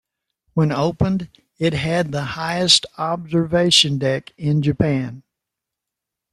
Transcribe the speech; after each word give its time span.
When 0.55 0.71
opened, 0.71 1.29
it 1.59 1.73
had 1.73 2.11
the 2.11 2.23
highest 2.23 2.87
observation 2.97 3.99
deck 3.99 4.31
in 4.35 4.63
Japan. 4.63 5.21